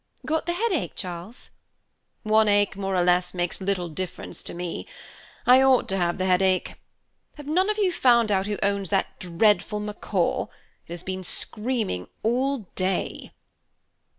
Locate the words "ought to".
5.61-5.97